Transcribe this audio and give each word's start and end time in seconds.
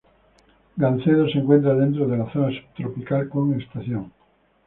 Gancedo 0.77 1.29
se 1.29 1.37
encuentra 1.37 1.75
dentro 1.75 2.07
de 2.07 2.17
la 2.17 2.33
zona 2.33 2.49
subtropical 2.51 3.29
con 3.29 3.53
estación. 3.61 4.11